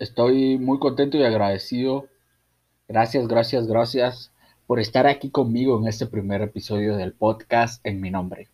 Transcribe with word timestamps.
Estoy 0.00 0.56
muy 0.56 0.78
contento 0.78 1.18
y 1.18 1.24
agradecido. 1.24 2.06
Gracias, 2.88 3.28
gracias, 3.28 3.66
gracias 3.66 4.32
por 4.66 4.80
estar 4.80 5.06
aquí 5.06 5.28
conmigo 5.28 5.78
en 5.78 5.86
este 5.86 6.06
primer 6.06 6.40
episodio 6.40 6.96
del 6.96 7.12
podcast 7.12 7.84
en 7.86 8.00
mi 8.00 8.10
nombre. 8.10 8.48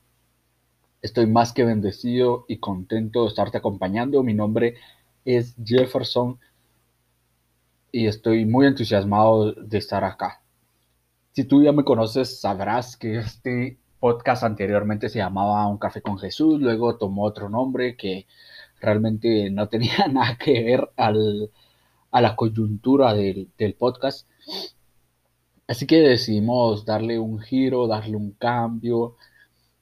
Estoy 1.02 1.28
más 1.28 1.52
que 1.52 1.64
bendecido 1.64 2.46
y 2.48 2.56
contento 2.58 3.22
de 3.22 3.28
estarte 3.28 3.58
acompañando. 3.58 4.24
Mi 4.24 4.34
nombre 4.34 4.74
es 5.24 5.54
Jefferson 5.64 6.40
y 7.92 8.08
estoy 8.08 8.44
muy 8.44 8.66
entusiasmado 8.66 9.52
de 9.52 9.78
estar 9.78 10.02
acá. 10.02 10.42
Si 11.30 11.44
tú 11.44 11.62
ya 11.62 11.70
me 11.70 11.84
conoces, 11.84 12.40
sabrás 12.40 12.96
que 12.96 13.18
este 13.18 13.78
podcast 14.00 14.42
anteriormente 14.42 15.08
se 15.08 15.18
llamaba 15.18 15.68
Un 15.68 15.78
Café 15.78 16.02
con 16.02 16.18
Jesús, 16.18 16.60
luego 16.60 16.96
tomó 16.96 17.22
otro 17.22 17.48
nombre 17.48 17.96
que 17.96 18.26
realmente 18.86 19.50
no 19.50 19.68
tenía 19.68 20.06
nada 20.10 20.38
que 20.38 20.62
ver 20.62 20.88
al, 20.96 21.50
a 22.12 22.20
la 22.20 22.36
coyuntura 22.36 23.12
del, 23.12 23.50
del 23.58 23.74
podcast. 23.74 24.28
Así 25.66 25.86
que 25.86 25.96
decidimos 25.96 26.84
darle 26.86 27.18
un 27.18 27.40
giro, 27.40 27.88
darle 27.88 28.16
un 28.16 28.30
cambio 28.32 29.16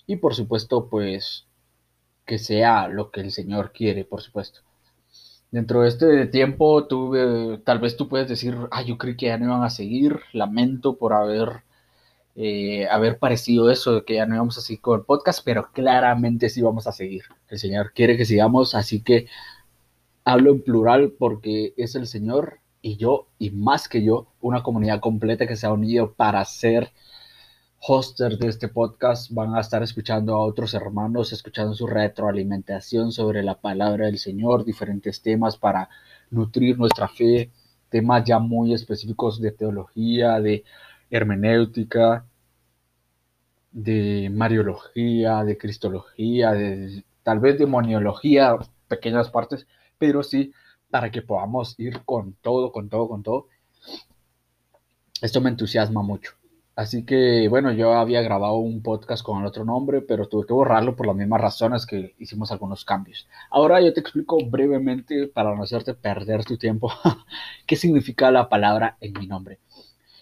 y 0.06 0.16
por 0.16 0.34
supuesto 0.34 0.88
pues 0.88 1.46
que 2.24 2.38
sea 2.38 2.88
lo 2.88 3.10
que 3.10 3.20
el 3.20 3.30
Señor 3.30 3.72
quiere, 3.72 4.04
por 4.06 4.22
supuesto. 4.22 4.60
Dentro 5.50 5.82
de 5.82 5.88
este 5.88 6.26
tiempo 6.26 6.86
tuve, 6.86 7.58
tal 7.58 7.78
vez 7.78 7.96
tú 7.98 8.08
puedes 8.08 8.28
decir, 8.28 8.56
ah, 8.70 8.82
yo 8.82 8.96
creí 8.96 9.16
que 9.16 9.26
ya 9.26 9.38
no 9.38 9.44
iban 9.44 9.62
a 9.62 9.70
seguir, 9.70 10.20
lamento 10.32 10.96
por 10.96 11.12
haber 11.12 11.62
eh, 12.36 12.86
haber 12.88 13.18
parecido 13.18 13.70
eso 13.70 13.94
de 13.94 14.04
que 14.04 14.14
ya 14.14 14.26
no 14.26 14.34
íbamos 14.34 14.58
a 14.58 14.60
seguir 14.60 14.80
con 14.80 14.98
el 14.98 15.06
podcast, 15.06 15.40
pero 15.44 15.70
claramente 15.72 16.48
sí 16.48 16.62
vamos 16.62 16.86
a 16.86 16.92
seguir. 16.92 17.24
El 17.48 17.58
Señor 17.58 17.92
quiere 17.94 18.16
que 18.16 18.24
sigamos, 18.24 18.74
así 18.74 19.02
que 19.02 19.28
hablo 20.24 20.52
en 20.52 20.62
plural 20.62 21.12
porque 21.18 21.74
es 21.76 21.94
el 21.94 22.06
Señor 22.06 22.60
y 22.82 22.96
yo, 22.96 23.28
y 23.38 23.50
más 23.50 23.88
que 23.88 24.02
yo, 24.02 24.28
una 24.40 24.62
comunidad 24.62 25.00
completa 25.00 25.46
que 25.46 25.56
se 25.56 25.66
ha 25.66 25.72
unido 25.72 26.12
para 26.14 26.44
ser 26.44 26.92
hoster 27.78 28.38
de 28.38 28.48
este 28.48 28.68
podcast. 28.68 29.30
Van 29.32 29.54
a 29.54 29.60
estar 29.60 29.82
escuchando 29.82 30.34
a 30.34 30.44
otros 30.44 30.74
hermanos, 30.74 31.32
escuchando 31.32 31.74
su 31.74 31.86
retroalimentación 31.86 33.12
sobre 33.12 33.42
la 33.42 33.60
palabra 33.60 34.06
del 34.06 34.18
Señor, 34.18 34.64
diferentes 34.64 35.22
temas 35.22 35.56
para 35.56 35.88
nutrir 36.30 36.78
nuestra 36.78 37.08
fe, 37.08 37.50
temas 37.90 38.24
ya 38.24 38.38
muy 38.38 38.74
específicos 38.74 39.40
de 39.40 39.52
teología, 39.52 40.40
de 40.40 40.64
hermenéutica, 41.10 42.26
de 43.72 44.30
mariología, 44.32 45.44
de 45.44 45.58
cristología, 45.58 46.52
de 46.52 47.04
tal 47.22 47.40
vez 47.40 47.58
demoniología, 47.58 48.56
pequeñas 48.88 49.30
partes, 49.30 49.66
pero 49.98 50.22
sí 50.22 50.52
para 50.90 51.10
que 51.10 51.22
podamos 51.22 51.74
ir 51.78 52.02
con 52.04 52.34
todo, 52.34 52.70
con 52.70 52.88
todo, 52.88 53.08
con 53.08 53.22
todo. 53.24 53.48
Esto 55.20 55.40
me 55.40 55.50
entusiasma 55.50 56.02
mucho. 56.02 56.34
Así 56.76 57.04
que 57.04 57.48
bueno, 57.48 57.72
yo 57.72 57.94
había 57.94 58.22
grabado 58.22 58.54
un 58.56 58.82
podcast 58.82 59.24
con 59.24 59.40
el 59.40 59.46
otro 59.46 59.64
nombre, 59.64 60.02
pero 60.02 60.28
tuve 60.28 60.46
que 60.46 60.52
borrarlo 60.52 60.94
por 60.94 61.06
las 61.06 61.16
mismas 61.16 61.40
razones 61.40 61.86
que 61.86 62.14
hicimos 62.18 62.52
algunos 62.52 62.84
cambios. 62.84 63.28
Ahora 63.50 63.80
yo 63.80 63.92
te 63.92 64.00
explico 64.00 64.38
brevemente, 64.44 65.28
para 65.28 65.54
no 65.54 65.62
hacerte 65.62 65.94
perder 65.94 66.44
tu 66.44 66.58
tiempo, 66.58 66.92
qué 67.66 67.76
significa 67.76 68.30
la 68.30 68.48
palabra 68.48 68.96
en 69.00 69.12
mi 69.14 69.26
nombre. 69.26 69.58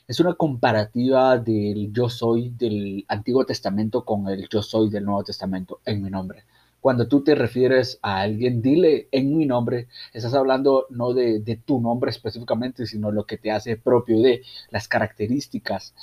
Es 0.08 0.18
una 0.20 0.34
comparativa 0.34 1.38
del 1.38 1.92
yo 1.92 2.08
soy 2.08 2.50
del 2.50 3.04
Antiguo 3.08 3.46
Testamento 3.46 4.04
con 4.04 4.28
el 4.28 4.48
yo 4.48 4.62
soy 4.62 4.90
del 4.90 5.04
Nuevo 5.04 5.22
Testamento 5.24 5.80
en 5.84 6.02
mi 6.02 6.10
nombre. 6.10 6.44
Cuando 6.80 7.06
tú 7.06 7.22
te 7.22 7.36
refieres 7.36 8.00
a 8.02 8.20
alguien, 8.20 8.60
dile 8.60 9.08
en 9.12 9.36
mi 9.36 9.46
nombre, 9.46 9.86
estás 10.12 10.34
hablando 10.34 10.86
no 10.90 11.14
de, 11.14 11.62
tu 11.64 11.80
nombre 11.80 12.10
específicamente, 12.10 12.86
sino 12.86 13.12
lo 13.12 13.24
que 13.26 13.38
te 13.38 13.52
hace 13.52 13.76
propio 13.76 14.20
de 14.20 14.42
las 14.70 14.88
características, 14.88 15.94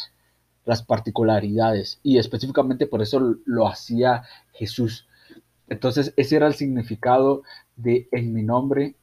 las 0.66 0.82
particularidades. 0.84 2.00
Y 2.02 2.18
específicamente 2.18 2.88
por 2.88 3.02
eso 3.02 3.38
lo 3.46 3.68
hacía 3.68 4.24
Jesús. 4.54 5.08
Entonces 5.68 6.14
ese 6.16 6.38
era 6.38 6.48
el 6.48 6.56
significado 6.56 7.44
de 7.76 8.08
en 8.14 8.34
mi 8.34 8.44
nombre 8.44 8.96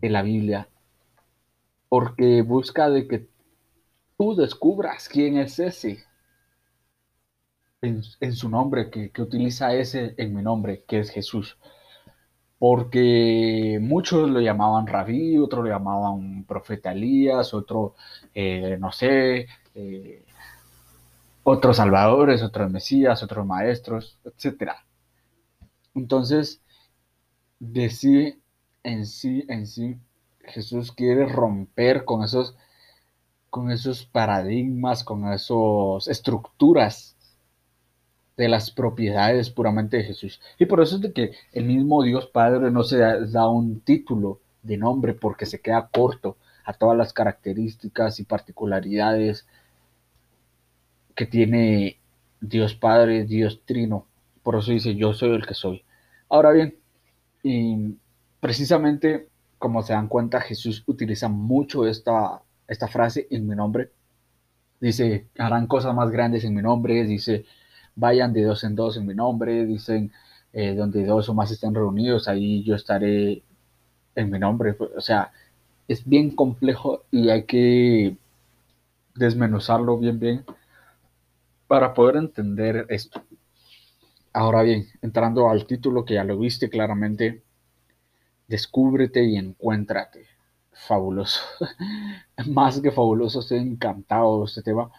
en 0.00 0.12
la 0.12 0.22
Biblia 0.22 0.68
porque 1.88 2.42
busca 2.42 2.90
de 2.90 3.06
que 3.06 3.28
tú 4.18 4.34
descubras 4.34 5.08
quién 5.08 5.38
es 5.38 5.58
ese 5.58 6.04
en, 7.82 8.32
su 8.34 8.48
nombre, 8.48 8.90
que, 8.90 9.10
utiliza 9.22 9.74
ese 9.74 10.14
en 10.16 10.34
mi 10.34 10.42
nombre, 10.42 10.84
que 10.86 11.00
es 11.00 11.10
Jesús. 11.10 11.58
Porque 12.58 13.78
muchos 13.80 14.30
lo 14.30 14.40
llamaban 14.40 14.86
rabí, 14.86 15.38
otros 15.38 15.64
lo 15.64 15.70
llamaban 15.70 16.44
profeta 16.44 16.92
Elías, 16.92 17.52
otro, 17.54 17.94
eh, 18.34 18.76
no 18.80 18.92
sé, 18.92 19.46
eh, 19.74 20.24
otros 21.42 21.76
salvadores, 21.76 22.42
otros 22.42 22.70
mesías, 22.70 23.22
otros 23.22 23.46
maestros, 23.46 24.18
etc. 24.24 24.72
Entonces, 25.94 26.62
decir 27.58 28.40
en 28.82 29.06
sí, 29.06 29.44
en 29.48 29.66
sí, 29.66 29.98
Jesús 30.46 30.92
quiere 30.92 31.26
romper 31.26 32.04
con 32.04 32.24
esos, 32.24 32.56
con 33.50 33.70
esos 33.70 34.04
paradigmas, 34.06 35.04
con 35.04 35.32
esas 35.32 36.08
estructuras 36.08 37.16
de 38.36 38.48
las 38.48 38.70
propiedades 38.70 39.50
puramente 39.50 39.96
de 39.96 40.04
Jesús. 40.04 40.40
Y 40.58 40.66
por 40.66 40.80
eso 40.80 40.96
es 40.96 41.02
de 41.02 41.12
que 41.12 41.32
el 41.52 41.64
mismo 41.64 42.02
Dios 42.02 42.26
Padre 42.26 42.70
no 42.70 42.82
se 42.84 42.98
da, 42.98 43.48
un 43.48 43.80
título 43.80 44.40
de 44.62 44.76
nombre 44.76 45.14
porque 45.14 45.46
se 45.46 45.60
queda 45.60 45.88
corto 45.92 46.36
a 46.64 46.72
todas 46.74 46.96
las 46.96 47.12
características 47.12 48.20
y 48.20 48.24
particularidades 48.24 49.46
que 51.14 51.26
tiene 51.26 51.98
Dios 52.40 52.74
Padre, 52.74 53.24
Dios 53.24 53.62
Trino. 53.64 54.06
Por 54.42 54.56
eso 54.56 54.72
dice, 54.72 54.94
yo 54.94 55.14
soy 55.14 55.30
el 55.30 55.46
que 55.46 55.54
soy. 55.54 55.82
Ahora 56.28 56.52
bien, 56.52 56.76
y 57.42 57.96
precisamente 58.40 59.28
como 59.66 59.82
se 59.82 59.94
dan 59.94 60.06
cuenta, 60.06 60.40
Jesús 60.40 60.84
utiliza 60.86 61.28
mucho 61.28 61.88
esta, 61.88 62.40
esta 62.68 62.86
frase 62.86 63.26
en 63.32 63.48
mi 63.48 63.56
nombre. 63.56 63.90
Dice, 64.80 65.26
harán 65.36 65.66
cosas 65.66 65.92
más 65.92 66.12
grandes 66.12 66.44
en 66.44 66.54
mi 66.54 66.62
nombre. 66.62 67.02
Dice, 67.02 67.46
vayan 67.96 68.32
de 68.32 68.44
dos 68.44 68.62
en 68.62 68.76
dos 68.76 68.96
en 68.96 69.06
mi 69.06 69.14
nombre. 69.14 69.66
Dicen, 69.66 70.12
eh, 70.52 70.76
donde 70.76 71.04
dos 71.04 71.28
o 71.28 71.34
más 71.34 71.50
estén 71.50 71.74
reunidos, 71.74 72.28
ahí 72.28 72.62
yo 72.62 72.76
estaré 72.76 73.42
en 74.14 74.30
mi 74.30 74.38
nombre. 74.38 74.76
O 74.96 75.00
sea, 75.00 75.32
es 75.88 76.06
bien 76.08 76.30
complejo 76.30 77.02
y 77.10 77.30
hay 77.30 77.42
que 77.42 78.16
desmenuzarlo 79.16 79.98
bien, 79.98 80.20
bien 80.20 80.44
para 81.66 81.92
poder 81.92 82.18
entender 82.18 82.86
esto. 82.88 83.20
Ahora 84.32 84.62
bien, 84.62 84.86
entrando 85.02 85.50
al 85.50 85.66
título 85.66 86.04
que 86.04 86.14
ya 86.14 86.22
lo 86.22 86.38
viste 86.38 86.70
claramente, 86.70 87.42
Descúbrete 88.48 89.24
y 89.24 89.36
encuéntrate. 89.36 90.26
Fabuloso. 90.72 91.40
Más 92.46 92.80
que 92.80 92.92
fabuloso, 92.92 93.40
estoy 93.40 93.58
encantado 93.58 94.40
de 94.40 94.44
este 94.46 94.62
tema. 94.62 94.90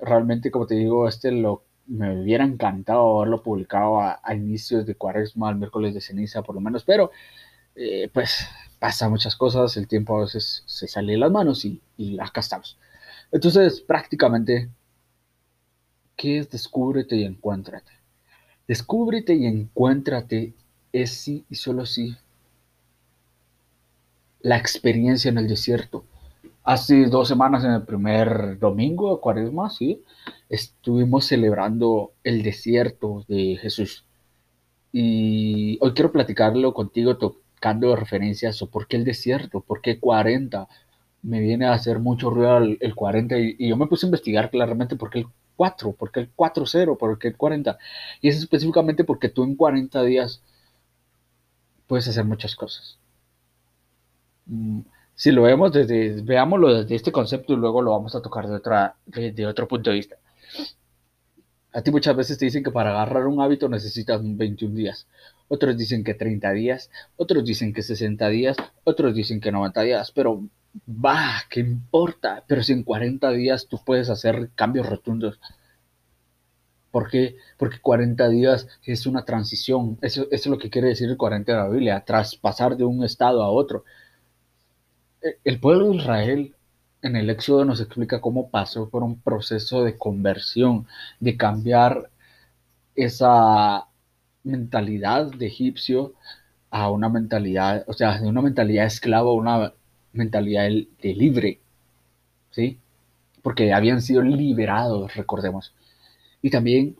Realmente, 0.00 0.50
como 0.50 0.66
te 0.66 0.74
digo, 0.76 1.06
este 1.06 1.30
lo 1.30 1.64
me 1.90 2.22
hubiera 2.22 2.44
encantado 2.44 3.18
haberlo 3.18 3.42
publicado 3.42 4.00
a, 4.00 4.20
inicios 4.34 4.86
de 4.86 4.94
cuaresma, 4.94 5.48
al 5.48 5.56
miércoles 5.56 5.92
de 5.92 6.00
ceniza 6.00 6.42
por 6.42 6.54
lo 6.54 6.60
menos, 6.60 6.84
pero 6.84 7.10
eh, 7.74 8.08
pues 8.14 8.46
pasa 8.78 9.08
muchas 9.08 9.34
cosas, 9.36 9.76
el 9.76 9.88
tiempo 9.88 10.16
a 10.16 10.22
veces 10.22 10.62
se 10.66 10.86
sale 10.86 11.12
de 11.12 11.18
las 11.18 11.32
manos 11.32 11.64
y, 11.64 11.82
y 11.96 12.18
acá 12.20 12.40
estamos. 12.40 12.78
Entonces, 13.32 13.80
prácticamente, 13.80 14.70
¿qué 16.16 16.38
es 16.38 16.50
descúbrete 16.50 17.16
y 17.16 17.24
encuéntrate? 17.24 17.92
Descúbrete 18.68 19.34
y 19.34 19.46
encuéntrate 19.46 20.54
es 20.92 21.10
sí 21.10 21.44
y 21.50 21.56
solo 21.56 21.86
sí 21.86 22.16
la 24.42 24.56
experiencia 24.56 25.28
en 25.28 25.38
el 25.38 25.48
desierto. 25.48 26.04
Hace 26.62 27.06
dos 27.06 27.28
semanas, 27.28 27.64
en 27.64 27.72
el 27.72 27.82
primer 27.82 28.58
domingo 28.58 29.14
de 29.14 29.20
Cuaresma, 29.20 29.70
sí, 29.70 30.02
estuvimos 30.48 31.26
celebrando 31.26 32.12
el 32.22 32.42
desierto 32.42 33.24
de 33.28 33.56
Jesús. 33.60 34.04
Y 34.92 35.78
hoy 35.80 35.92
quiero 35.94 36.12
platicarlo 36.12 36.74
contigo 36.74 37.16
tocando 37.16 37.94
referencias 37.96 38.60
o 38.62 38.70
por 38.70 38.88
qué 38.88 38.96
el 38.96 39.04
desierto, 39.04 39.60
por 39.60 39.80
qué 39.80 39.98
40. 39.98 40.68
Me 41.22 41.40
viene 41.40 41.66
a 41.66 41.74
hacer 41.74 41.98
mucho 41.98 42.30
ruido 42.30 42.58
el, 42.58 42.94
40 42.94 43.38
y, 43.38 43.68
yo 43.68 43.76
me 43.76 43.86
puse 43.86 44.06
a 44.06 44.08
investigar 44.08 44.50
claramente 44.50 44.96
por 44.96 45.10
qué 45.10 45.20
el 45.20 45.26
4, 45.56 45.92
por 45.92 46.10
qué 46.12 46.20
el 46.20 46.34
4-0, 46.34 46.96
por 46.98 47.18
qué 47.18 47.28
el 47.28 47.36
40. 47.36 47.78
Y 48.20 48.28
es 48.28 48.36
específicamente 48.38 49.04
porque 49.04 49.28
tú 49.28 49.44
en 49.44 49.56
40 49.56 50.02
días 50.04 50.42
puedes 51.86 52.08
hacer 52.08 52.24
muchas 52.24 52.54
cosas. 52.56 52.99
Mm, 54.50 54.80
si 55.14 55.30
lo 55.30 55.42
vemos 55.42 55.72
desde, 55.72 56.22
veámoslo 56.22 56.74
desde 56.74 56.94
este 56.96 57.12
concepto 57.12 57.52
y 57.52 57.56
luego 57.56 57.82
lo 57.82 57.92
vamos 57.92 58.14
a 58.14 58.22
tocar 58.22 58.48
de, 58.48 58.56
otra, 58.56 58.96
de 59.06 59.46
otro 59.46 59.68
punto 59.68 59.90
de 59.90 59.96
vista. 59.96 60.16
A 61.72 61.82
ti 61.82 61.90
muchas 61.92 62.16
veces 62.16 62.36
te 62.36 62.46
dicen 62.46 62.64
que 62.64 62.72
para 62.72 62.90
agarrar 62.90 63.26
un 63.26 63.40
hábito 63.40 63.68
necesitas 63.68 64.20
21 64.24 64.74
días. 64.74 65.06
Otros 65.48 65.76
dicen 65.76 66.02
que 66.02 66.14
30 66.14 66.52
días, 66.52 66.90
otros 67.16 67.44
dicen 67.44 67.72
que 67.72 67.82
60 67.82 68.28
días, 68.28 68.56
otros 68.84 69.14
dicen 69.14 69.40
que 69.40 69.52
90 69.52 69.82
días, 69.82 70.10
pero 70.10 70.42
va, 70.88 71.42
¿qué 71.48 71.60
importa? 71.60 72.44
Pero 72.48 72.62
si 72.62 72.72
en 72.72 72.82
40 72.82 73.30
días 73.32 73.68
tú 73.68 73.78
puedes 73.84 74.10
hacer 74.10 74.50
cambios 74.54 74.88
rotundos. 74.88 75.38
¿Por 76.90 77.08
qué? 77.08 77.36
Porque 77.56 77.78
40 77.80 78.28
días 78.30 78.66
es 78.84 79.06
una 79.06 79.24
transición. 79.24 79.98
Eso, 80.02 80.22
eso, 80.22 80.30
es 80.30 80.46
lo 80.46 80.58
que 80.58 80.70
quiere 80.70 80.88
decir 80.88 81.08
el 81.08 81.16
40 81.16 81.52
de 81.52 81.58
la 81.58 81.68
Biblia, 81.68 82.04
traspasar 82.04 82.76
de 82.76 82.84
un 82.84 83.04
estado 83.04 83.42
a 83.42 83.50
otro. 83.50 83.84
El 85.44 85.60
pueblo 85.60 85.90
de 85.90 85.96
Israel 85.96 86.54
en 87.02 87.16
el 87.16 87.30
Éxodo 87.30 87.64
nos 87.64 87.80
explica 87.80 88.20
cómo 88.20 88.50
pasó 88.50 88.88
por 88.88 89.02
un 89.02 89.20
proceso 89.20 89.84
de 89.84 89.96
conversión, 89.96 90.86
de 91.18 91.36
cambiar 91.36 92.10
esa 92.94 93.86
mentalidad 94.44 95.26
de 95.32 95.46
egipcio 95.46 96.14
a 96.70 96.90
una 96.90 97.08
mentalidad, 97.08 97.84
o 97.86 97.92
sea, 97.92 98.18
de 98.20 98.28
una 98.28 98.42
mentalidad 98.42 98.86
esclava 98.86 99.30
a 99.30 99.34
una 99.34 99.72
mentalidad 100.12 100.64
de 100.68 101.14
libre, 101.14 101.60
¿sí? 102.50 102.78
Porque 103.42 103.72
habían 103.72 104.02
sido 104.02 104.22
liberados, 104.22 105.14
recordemos. 105.16 105.74
Y 106.42 106.50
también 106.50 106.96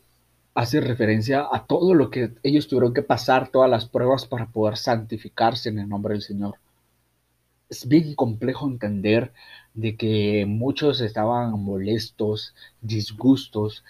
hace 0.55 0.81
referencia 0.81 1.47
a 1.51 1.67
todo 1.67 1.95
lo 1.95 2.11
que 2.11 2.33
ellos 2.43 2.69
tuvieron 2.69 2.95
que 2.95 3.03
pasar, 3.03 3.49
todas 3.49 3.71
las 3.71 3.87
pruebas 3.87 4.27
para 4.27 4.47
poder 4.47 4.77
santificarse 4.77 5.69
en 5.71 5.79
el 5.79 5.89
nombre 5.89 6.15
del 6.15 6.23
Señor. 6.23 6.57
Es 7.71 7.89
bien 7.89 8.15
complejo 8.15 8.67
entender 8.67 9.33
de 9.75 9.97
que 9.97 10.45
muchos 10.47 11.01
estaban 11.01 11.53
molestos, 11.63 12.55
disgustos, 12.83 13.85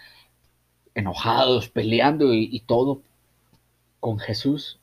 enojados, 0.94 1.68
peleando 1.68 2.32
y, 2.34 2.60
todo 2.60 3.02
con 4.00 4.18
Jesús. 4.18 4.78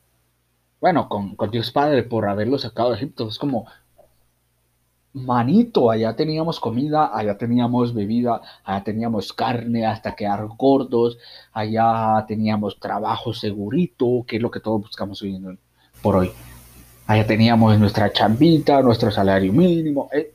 Bueno, 0.80 1.08
con, 1.08 1.36
con, 1.36 1.50
Dios 1.50 1.70
Padre 1.70 2.02
por 2.02 2.28
haberlo 2.28 2.58
sacado 2.58 2.90
de 2.90 2.96
Egipto. 2.96 3.28
Es 3.28 3.38
como, 3.38 3.66
manito, 5.12 5.90
allá 5.90 6.14
teníamos 6.16 6.60
comida, 6.60 7.10
allá 7.16 7.36
teníamos 7.38 7.94
bebida, 7.94 8.40
allá 8.64 8.84
teníamos 8.84 9.32
carne 9.32 9.86
hasta 9.86 10.14
quedar 10.14 10.46
gordos, 10.56 11.18
allá 11.52 12.24
teníamos 12.26 12.78
trabajo 12.78 13.32
segurito, 13.32 14.24
que 14.26 14.36
es 14.36 14.42
lo 14.42 14.50
que 14.50 14.60
todos 14.60 14.82
buscamos 14.82 15.22
hoy 15.22 15.58
por 16.02 16.16
hoy. 16.16 16.30
Allá 17.08 17.26
teníamos 17.26 17.78
nuestra 17.78 18.12
chambita, 18.12 18.82
nuestro 18.82 19.10
salario 19.10 19.50
mínimo. 19.50 20.10
Eh, 20.12 20.34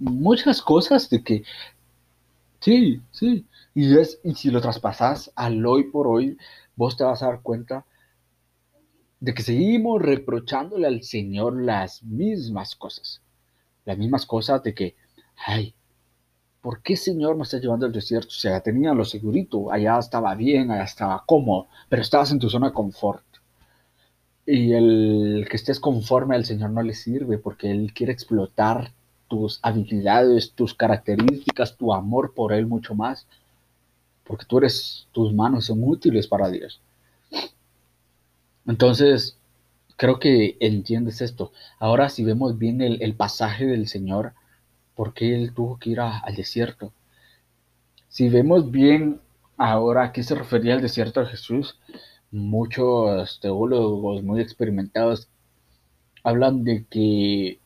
muchas 0.00 0.60
cosas 0.60 1.08
de 1.08 1.22
que, 1.22 1.44
sí, 2.58 3.00
sí, 3.12 3.46
y, 3.72 3.96
es, 3.96 4.18
y 4.24 4.34
si 4.34 4.50
lo 4.50 4.60
traspasas 4.60 5.30
al 5.36 5.64
hoy 5.64 5.84
por 5.84 6.08
hoy, 6.08 6.36
vos 6.74 6.96
te 6.96 7.04
vas 7.04 7.22
a 7.22 7.26
dar 7.26 7.40
cuenta 7.40 7.86
de 9.20 9.32
que 9.32 9.44
seguimos 9.44 10.02
reprochándole 10.02 10.88
al 10.88 11.04
Señor 11.04 11.62
las 11.62 12.02
mismas 12.02 12.74
cosas. 12.74 13.22
Las 13.84 13.96
mismas 13.96 14.26
cosas 14.26 14.60
de 14.64 14.74
que, 14.74 14.96
ay, 15.36 15.72
¿por 16.60 16.82
qué 16.82 16.96
Señor 16.96 17.36
me 17.36 17.44
está 17.44 17.58
llevando 17.58 17.86
al 17.86 17.92
desierto? 17.92 18.30
O 18.30 18.40
sea, 18.40 18.60
tenía 18.60 18.92
lo 18.92 19.04
segurito, 19.04 19.70
allá 19.70 20.00
estaba 20.00 20.34
bien, 20.34 20.72
allá 20.72 20.82
estaba 20.82 21.22
cómodo, 21.24 21.68
pero 21.88 22.02
estabas 22.02 22.32
en 22.32 22.40
tu 22.40 22.50
zona 22.50 22.70
de 22.70 22.74
confort. 22.74 23.22
Y 24.44 24.72
el 24.72 25.46
que 25.48 25.56
estés 25.56 25.78
conforme 25.78 26.34
al 26.34 26.44
Señor 26.44 26.70
no 26.70 26.82
le 26.82 26.94
sirve 26.94 27.38
porque 27.38 27.70
Él 27.70 27.92
quiere 27.94 28.12
explotar 28.12 28.92
tus 29.28 29.60
habilidades, 29.62 30.52
tus 30.52 30.74
características, 30.74 31.76
tu 31.76 31.94
amor 31.94 32.34
por 32.34 32.52
Él 32.52 32.66
mucho 32.66 32.94
más, 32.94 33.26
porque 34.24 34.44
tú 34.46 34.58
eres, 34.58 35.06
tus 35.12 35.32
manos 35.32 35.66
son 35.66 35.82
útiles 35.84 36.26
para 36.26 36.50
Dios. 36.50 36.80
Entonces, 38.66 39.36
creo 39.96 40.18
que 40.18 40.56
entiendes 40.60 41.20
esto. 41.20 41.52
Ahora, 41.78 42.08
si 42.08 42.24
vemos 42.24 42.58
bien 42.58 42.80
el, 42.80 43.14
pasaje 43.14 43.66
del 43.66 43.88
Señor, 43.88 44.34
¿por 44.94 45.14
qué 45.14 45.34
Él 45.34 45.54
tuvo 45.54 45.78
que 45.78 45.90
ir 45.90 46.00
al 46.00 46.34
desierto? 46.34 46.92
Si 48.08 48.28
vemos 48.28 48.70
bien 48.70 49.20
ahora 49.56 50.04
a 50.04 50.12
qué 50.12 50.22
se 50.22 50.34
refería 50.34 50.74
el 50.74 50.82
desierto 50.82 51.20
de 51.20 51.26
Jesús, 51.26 51.78
muchos 52.32 53.38
teólogos 53.40 54.22
muy 54.22 54.40
experimentados 54.40 55.28
hablan 56.24 56.64
de 56.64 56.86
que 56.86 57.60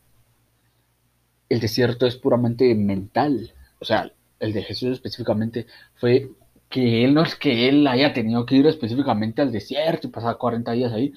el 1.49 1.59
desierto 1.59 2.05
es 2.05 2.17
puramente 2.17 2.73
mental. 2.75 3.53
O 3.79 3.85
sea, 3.85 4.11
el 4.39 4.53
de 4.53 4.63
Jesús 4.63 4.91
específicamente 4.91 5.67
fue 5.95 6.31
que 6.69 7.05
él 7.05 7.13
no 7.13 7.23
es 7.23 7.35
que 7.35 7.69
él 7.69 7.87
haya 7.87 8.13
tenido 8.13 8.45
que 8.45 8.55
ir 8.55 8.67
específicamente 8.67 9.41
al 9.41 9.51
desierto 9.51 10.07
y 10.07 10.11
pasar 10.11 10.37
40 10.37 10.71
días 10.73 10.91
ahí, 10.91 11.13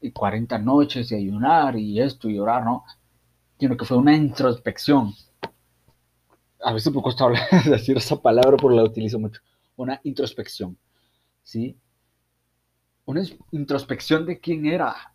y 0.00 0.10
40 0.10 0.58
noches 0.58 1.12
y 1.12 1.14
ayunar 1.14 1.76
y 1.78 2.00
esto 2.00 2.28
y 2.28 2.38
orar, 2.38 2.64
¿no? 2.64 2.84
Sino 3.58 3.76
que 3.76 3.84
fue 3.84 3.96
una 3.96 4.14
introspección. 4.16 5.14
A 6.64 6.72
veces 6.72 6.92
me 6.92 7.00
cuesta 7.00 7.24
hablar, 7.26 7.48
decir 7.64 7.96
esa 7.96 8.20
palabra, 8.20 8.56
pero 8.56 8.70
la 8.70 8.82
utilizo 8.82 9.20
mucho. 9.20 9.40
Una 9.76 10.00
introspección, 10.02 10.76
¿sí? 11.44 11.76
Una 13.04 13.22
introspección 13.52 14.26
de 14.26 14.40
quién 14.40 14.66
era, 14.66 15.14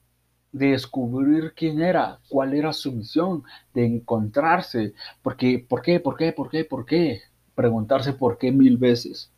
de 0.51 0.68
descubrir 0.72 1.54
quién 1.56 1.81
era, 1.81 2.19
cuál 2.30 2.54
era 2.54 2.74
su 2.74 2.92
misión, 2.94 3.44
de 3.74 3.86
encontrarse. 3.86 4.94
Porque, 5.22 5.66
¿Por 5.68 5.81
qué? 5.81 6.00
¿Por 6.00 6.18
qué? 6.18 6.31
¿Por 6.34 6.50
qué? 6.50 6.66
¿Por 6.66 6.86
qué? 6.86 7.22
Preguntarse 7.56 8.13
por 8.13 8.38
qué 8.38 8.51
mil 8.51 8.78
veces. 8.78 9.31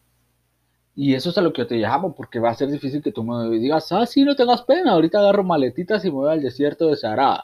Y 0.96 1.14
eso 1.16 1.30
es 1.30 1.38
a 1.38 1.42
lo 1.42 1.54
que 1.54 1.64
te 1.66 1.76
llamo, 1.78 2.14
porque 2.14 2.40
va 2.40 2.50
a 2.50 2.56
ser 2.56 2.70
difícil 2.70 3.02
que 3.02 3.12
tú 3.14 3.24
me 3.24 3.58
digas, 3.58 3.90
ah, 3.94 4.06
sí, 4.06 4.24
no 4.26 4.36
tengas 4.36 4.64
pena, 4.64 4.92
ahorita 4.92 5.20
agarro 5.20 5.44
maletitas 5.46 6.04
y 6.04 6.08
me 6.10 6.16
voy 6.16 6.32
al 6.32 6.42
desierto 6.42 6.88
de 6.88 6.98
Sahara. 6.98 7.44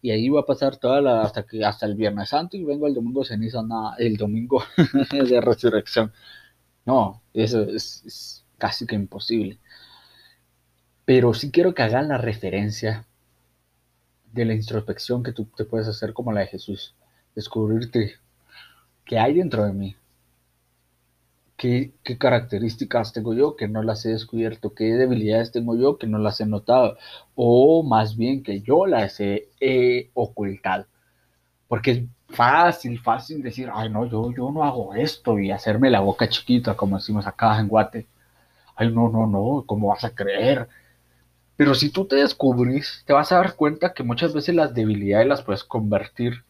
Y 0.00 0.10
ahí 0.10 0.28
va 0.30 0.40
a 0.40 0.46
pasar 0.46 0.76
toda 0.78 1.00
la, 1.02 1.22
hasta 1.22 1.44
que 1.46 1.62
hasta 1.64 1.84
el 1.86 1.96
Viernes 1.96 2.30
Santo 2.30 2.56
y 2.56 2.64
vengo 2.64 2.86
el 2.86 2.94
domingo 2.94 3.20
de 3.20 3.26
ceniza, 3.26 3.62
nada, 3.62 3.94
el 3.98 4.16
domingo 4.16 4.62
de 5.12 5.40
resurrección. 5.40 6.12
No, 6.86 7.22
eso 7.34 7.62
es 7.64 8.44
casi 8.58 8.86
que 8.86 8.94
imposible. 8.96 9.58
Pero 11.04 11.34
sí 11.34 11.50
quiero 11.50 11.74
que 11.74 11.82
hagan 11.82 12.08
la 12.08 12.18
referencia 12.18 13.06
de 14.32 14.44
la 14.44 14.54
introspección 14.54 15.22
que 15.22 15.32
tú 15.32 15.46
te 15.56 15.64
puedes 15.64 15.86
hacer 15.86 16.12
como 16.12 16.32
la 16.32 16.40
de 16.40 16.48
Jesús. 16.48 16.94
Descubrirte 17.34 18.14
qué 19.04 19.18
hay 19.18 19.34
dentro 19.34 19.64
de 19.64 19.72
mí. 19.72 19.96
¿Qué, 21.56 21.92
qué 22.02 22.18
características 22.18 23.12
tengo 23.12 23.32
yo 23.32 23.54
que 23.56 23.68
no 23.68 23.82
las 23.82 24.04
he 24.06 24.10
descubierto? 24.10 24.74
¿Qué 24.74 24.94
debilidades 24.94 25.52
tengo 25.52 25.76
yo 25.76 25.98
que 25.98 26.06
no 26.06 26.18
las 26.18 26.40
he 26.40 26.46
notado? 26.46 26.96
O 27.34 27.82
más 27.84 28.16
bien 28.16 28.42
que 28.42 28.60
yo 28.60 28.86
las 28.86 29.20
he, 29.20 29.48
he 29.60 30.10
ocultado. 30.14 30.86
Porque 31.68 31.90
es 31.92 32.02
fácil, 32.28 32.98
fácil 33.00 33.42
decir, 33.42 33.70
ay 33.72 33.88
no, 33.90 34.06
yo, 34.06 34.32
yo 34.32 34.50
no 34.50 34.64
hago 34.64 34.94
esto 34.94 35.38
y 35.38 35.50
hacerme 35.50 35.90
la 35.90 36.00
boca 36.00 36.28
chiquita, 36.28 36.76
como 36.76 36.96
decimos 36.96 37.26
acá 37.26 37.58
en 37.60 37.68
Guate. 37.68 38.06
Ay, 38.76 38.92
no, 38.92 39.08
no, 39.08 39.26
no, 39.26 39.64
¿cómo 39.66 39.88
vas 39.88 40.04
a 40.04 40.14
creer? 40.14 40.68
Pero 41.56 41.74
si 41.74 41.90
tú 41.90 42.06
te 42.06 42.16
descubrís, 42.16 43.04
te 43.06 43.12
vas 43.12 43.30
a 43.30 43.36
dar 43.36 43.54
cuenta 43.54 43.94
que 43.94 44.02
muchas 44.02 44.32
veces 44.32 44.54
las 44.54 44.74
debilidades 44.74 45.28
las 45.28 45.42
puedes 45.42 45.62
convertir 45.62 46.44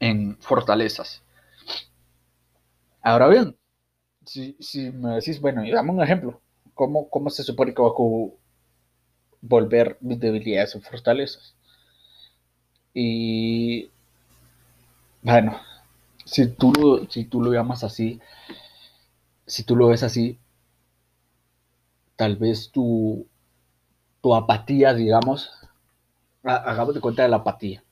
en 0.00 0.36
fortalezas. 0.40 1.22
Ahora 3.02 3.28
bien, 3.28 3.56
si, 4.24 4.56
me 4.92 5.16
decís, 5.16 5.40
bueno, 5.40 5.64
y 5.64 5.70
dame 5.70 5.92
un 5.92 6.02
ejemplo, 6.02 6.40
¿cómo, 6.74 7.08
cómo 7.08 7.30
se 7.30 7.44
supone 7.44 7.74
que 7.74 7.82
va 7.82 7.88
a 7.88 8.30
volver 9.42 9.98
mis 10.00 10.18
debilidades 10.18 10.74
en 10.74 10.82
fortalezas? 10.82 11.54
Y 12.92 13.90
bueno, 15.22 15.60
si 16.24 16.48
tú, 16.48 17.06
si 17.10 17.24
tú 17.24 17.42
lo 17.42 17.52
llamas 17.52 17.84
así, 17.84 18.20
si 19.46 19.62
tú 19.64 19.76
lo 19.76 19.88
ves 19.88 20.02
así, 20.02 20.38
tal 22.16 22.36
vez 22.36 22.70
tu, 22.70 23.26
tu 24.20 24.34
apatía, 24.34 24.94
digamos, 24.94 25.50
hagamos 26.42 26.94
de 26.94 27.00
cuenta 27.00 27.22
de 27.22 27.28
la 27.28 27.36
apatía. 27.36 27.84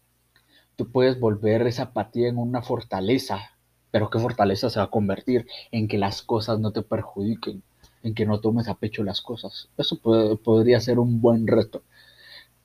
Tú 0.76 0.91
puedes 0.91 1.21
volver 1.21 1.67
esa 1.67 1.85
apatía 1.85 2.29
en 2.29 2.38
una 2.38 2.62
fortaleza, 2.62 3.52
pero 3.91 4.11
¿qué 4.11 4.19
fortaleza 4.19 4.71
se 4.71 4.79
va 4.79 4.87
a 4.87 4.91
convertir? 4.91 5.47
En 5.71 5.88
que 5.88 5.99
las 5.99 6.23
cosas 6.23 6.59
no 6.59 6.73
te 6.73 6.83
perjudiquen, 6.83 7.62
en 8.02 8.14
que 8.14 8.26
no 8.26 8.41
tomes 8.41 8.69
a 8.69 8.75
pecho 8.75 9.05
las 9.05 9.21
cosas. 9.21 9.69
Eso 9.76 9.99
podría 10.43 10.81
ser 10.81 10.99
un 10.99 11.21
buen 11.21 11.47
reto. 11.47 11.83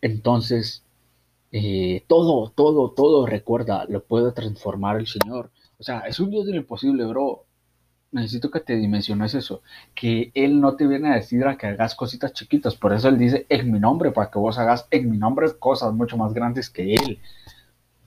Entonces, 0.02 0.84
eh, 1.52 2.04
todo, 2.08 2.52
todo, 2.56 2.92
todo, 2.92 3.26
recuerda, 3.26 3.86
lo 3.90 4.04
puede 4.04 4.32
transformar 4.32 4.98
el 4.98 5.08
Señor. 5.08 5.52
O 5.80 5.84
sea, 5.84 6.00
es 6.02 6.20
un 6.20 6.30
Dios 6.30 6.46
de 6.46 6.52
lo 6.54 6.58
imposible, 6.60 7.06
bro. 7.06 7.47
Necesito 8.12 8.50
que 8.50 8.62
te 8.62 8.76
dimensiones 8.76 9.34
eso, 9.34 9.62
que 9.94 10.32
Él 10.34 10.62
no 10.62 10.76
te 10.76 10.88
viene 10.88 11.12
a 11.12 11.16
decir 11.16 11.46
a 11.46 11.58
que 11.58 11.68
hagas 11.68 11.94
cositas 11.94 12.32
chiquitas, 12.32 12.76
por 12.76 12.94
eso 12.94 13.10
Él 13.10 13.18
dice 13.18 13.46
en 13.50 13.72
mi 13.72 13.80
nombre, 13.80 14.12
para 14.12 14.32
que 14.32 14.40
vos 14.40 14.58
hagas 14.58 14.88
en 14.92 15.10
mi 15.10 15.18
nombre 15.18 15.48
cosas 15.60 15.94
mucho 15.94 16.16
más 16.18 16.34
grandes 16.34 16.70
que 16.70 16.96
Él. 16.96 17.20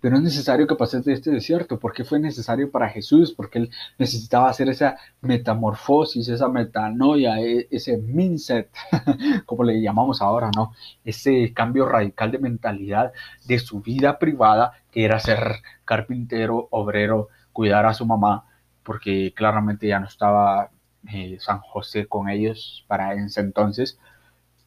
Pero 0.00 0.16
es 0.16 0.22
necesario 0.22 0.66
que 0.66 0.76
pases 0.76 1.04
de 1.04 1.12
este 1.12 1.30
desierto. 1.30 1.78
¿Por 1.78 1.92
qué 1.92 2.04
fue 2.04 2.18
necesario 2.18 2.70
para 2.70 2.88
Jesús? 2.88 3.32
Porque 3.32 3.58
él 3.58 3.70
necesitaba 3.98 4.48
hacer 4.48 4.68
esa 4.70 4.96
metamorfosis, 5.20 6.28
esa 6.28 6.48
metanoia, 6.48 7.38
e, 7.40 7.68
ese 7.70 7.98
mindset, 7.98 8.70
como 9.46 9.62
le 9.64 9.80
llamamos 9.82 10.22
ahora, 10.22 10.50
¿no? 10.56 10.72
Ese 11.04 11.52
cambio 11.52 11.86
radical 11.86 12.30
de 12.30 12.38
mentalidad 12.38 13.12
de 13.46 13.58
su 13.58 13.80
vida 13.80 14.18
privada, 14.18 14.72
que 14.90 15.04
era 15.04 15.20
ser 15.20 15.56
carpintero, 15.84 16.68
obrero, 16.70 17.28
cuidar 17.52 17.84
a 17.84 17.92
su 17.92 18.06
mamá, 18.06 18.46
porque 18.82 19.32
claramente 19.34 19.86
ya 19.88 20.00
no 20.00 20.06
estaba 20.06 20.70
eh, 21.12 21.38
San 21.40 21.60
José 21.60 22.06
con 22.06 22.28
ellos 22.28 22.84
para 22.88 23.14
ese 23.14 23.40
entonces. 23.40 23.98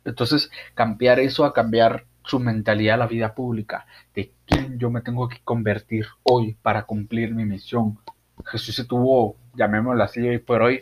Entonces, 0.05 0.51
cambiar 0.75 1.19
eso 1.19 1.45
a 1.45 1.53
cambiar 1.53 2.05
su 2.25 2.39
mentalidad 2.39 2.95
a 2.95 2.97
la 2.97 3.07
vida 3.07 3.35
pública, 3.35 3.85
de 4.15 4.31
quién 4.45 4.79
yo 4.79 4.89
me 4.89 5.01
tengo 5.01 5.27
que 5.27 5.39
convertir 5.43 6.07
hoy 6.23 6.55
para 6.61 6.83
cumplir 6.83 7.33
mi 7.33 7.45
misión. 7.45 7.99
Jesús 8.45 8.75
se 8.75 8.85
tuvo, 8.85 9.35
llamémoslo 9.55 10.03
así 10.03 10.21
hoy 10.21 10.39
por 10.39 10.61
hoy, 10.61 10.81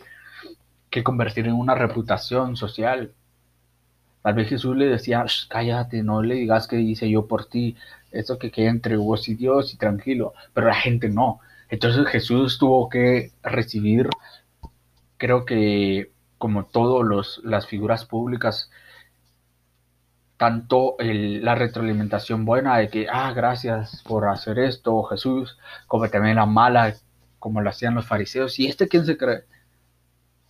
que 0.90 1.02
convertir 1.02 1.46
en 1.46 1.54
una 1.54 1.74
reputación 1.74 2.56
social. 2.56 3.12
Tal 4.22 4.34
vez 4.34 4.48
Jesús 4.48 4.76
le 4.76 4.86
decía, 4.86 5.24
cállate, 5.48 6.02
no 6.02 6.22
le 6.22 6.36
digas 6.36 6.68
que 6.68 6.80
hice 6.80 7.10
yo 7.10 7.26
por 7.26 7.46
ti, 7.46 7.76
eso 8.12 8.38
que 8.38 8.50
queda 8.50 8.70
entre 8.70 8.96
vos 8.96 9.28
y 9.28 9.34
Dios 9.34 9.74
y 9.74 9.76
tranquilo, 9.76 10.34
pero 10.54 10.68
la 10.68 10.74
gente 10.74 11.08
no. 11.08 11.40
Entonces 11.72 12.06
Jesús 12.08 12.58
tuvo 12.58 12.90
que 12.90 13.32
recibir, 13.42 14.10
creo 15.16 15.46
que 15.46 16.12
como 16.36 16.66
todas 16.66 17.40
las 17.44 17.66
figuras 17.66 18.04
públicas, 18.04 18.70
tanto 20.36 20.96
la 20.98 21.54
retroalimentación 21.54 22.44
buena 22.44 22.76
de 22.76 22.90
que, 22.90 23.06
ah, 23.10 23.32
gracias 23.32 24.02
por 24.04 24.28
hacer 24.28 24.58
esto, 24.58 25.02
Jesús, 25.04 25.58
como 25.86 26.10
también 26.10 26.36
la 26.36 26.44
mala, 26.44 26.94
como 27.38 27.62
lo 27.62 27.70
hacían 27.70 27.94
los 27.94 28.06
fariseos. 28.06 28.58
¿Y 28.58 28.66
este 28.66 28.86
quién 28.86 29.06
se 29.06 29.16
cree? 29.16 29.44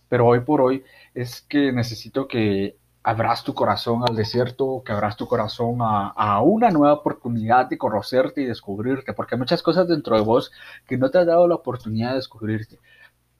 Pero 0.09 0.27
hoy 0.27 0.41
por 0.41 0.59
hoy 0.59 0.83
es 1.13 1.41
que 1.41 1.71
necesito 1.71 2.27
que 2.27 2.75
abras 3.03 3.43
tu 3.43 3.53
corazón 3.53 4.03
al 4.07 4.15
desierto, 4.15 4.81
que 4.85 4.93
abras 4.93 5.17
tu 5.17 5.27
corazón 5.27 5.81
a, 5.81 6.09
a, 6.09 6.41
una 6.41 6.71
nueva 6.71 6.93
oportunidad 6.93 7.67
de 7.67 7.77
conocerte 7.77 8.41
y 8.41 8.45
descubrirte, 8.45 9.13
porque 9.13 9.35
hay 9.35 9.39
muchas 9.39 9.61
cosas 9.61 9.87
dentro 9.87 10.15
de 10.15 10.23
vos 10.23 10.51
que 10.87 10.97
no 10.97 11.11
te 11.11 11.17
has 11.17 11.27
dado 11.27 11.47
la 11.47 11.55
oportunidad 11.55 12.11
de 12.11 12.15
descubrirte. 12.15 12.79